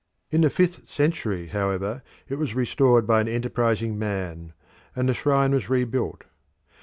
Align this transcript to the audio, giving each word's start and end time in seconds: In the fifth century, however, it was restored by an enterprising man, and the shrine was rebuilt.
In 0.31 0.41
the 0.41 0.49
fifth 0.49 0.89
century, 0.89 1.45
however, 1.49 2.01
it 2.27 2.39
was 2.39 2.55
restored 2.55 3.05
by 3.05 3.21
an 3.21 3.27
enterprising 3.27 3.99
man, 3.99 4.53
and 4.95 5.07
the 5.07 5.13
shrine 5.13 5.51
was 5.51 5.69
rebuilt. 5.69 6.23